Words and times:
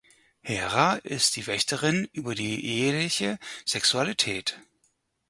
Hera 0.41 0.95
ist 0.95 1.45
Wächterin 1.45 2.07
über 2.11 2.33
die 2.33 2.65
eheliche 2.65 3.37
Sexualität. 3.67 4.57